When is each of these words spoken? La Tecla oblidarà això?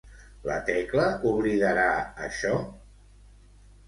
La 0.45 0.53
Tecla 0.69 1.03
oblidarà 1.31 1.85
això? 2.29 2.55